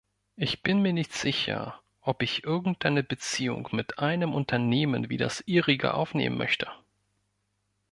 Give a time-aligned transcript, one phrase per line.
[0.35, 5.93] Ich bin mir nicht sicher, ob ich irgendeine Beziehung mit einem Unternehmen wie das Ihrige
[5.93, 6.67] aufnehmen möchte.